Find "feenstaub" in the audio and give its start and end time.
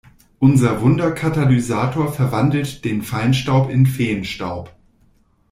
3.85-4.75